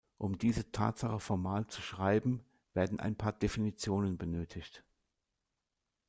[0.17, 4.83] Um diese Tatsache formal zu schreiben, werden ein paar Definitionen benötigt.